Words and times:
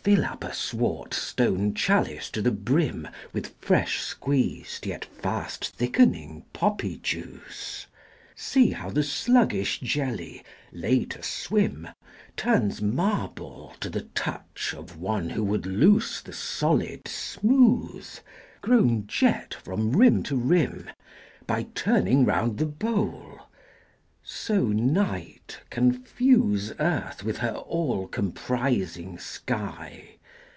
Fill 0.00 0.24
up 0.24 0.42
a 0.42 0.54
swart 0.54 1.12
stone 1.12 1.74
chalice 1.74 2.30
to 2.30 2.40
the 2.40 2.50
brim 2.50 3.06
With 3.34 3.54
fresh 3.60 4.00
squeezed 4.00 4.86
yet 4.86 5.04
fast 5.04 5.68
thickening 5.74 6.46
poppy 6.54 6.96
juice: 6.96 7.86
See 8.34 8.70
how 8.70 8.88
the 8.88 9.02
sluggish 9.02 9.80
jelly, 9.80 10.42
late 10.72 11.14
a 11.16 11.22
swim, 11.22 11.88
Turns 12.38 12.80
marble 12.80 13.74
to 13.80 13.90
the 13.90 14.04
touch 14.14 14.72
of 14.74 14.92
who 14.92 15.44
would 15.44 15.66
loose 15.66 16.22
The 16.22 16.32
solid 16.32 17.02
smooth, 17.06 18.08
grown 18.62 19.06
jet 19.08 19.52
from 19.62 19.92
rim 19.94 20.22
to 20.22 20.36
rim, 20.36 20.88
By 21.46 21.64
turning 21.74 22.24
round 22.24 22.56
the 22.56 22.66
bowl! 22.66 23.40
So 24.30 24.64
night 24.66 25.58
can 25.70 26.02
fuse 26.04 26.74
Earth 26.78 27.24
with 27.24 27.38
her 27.38 27.54
all 27.54 28.06
comprising 28.06 29.18
sky. 29.18 30.16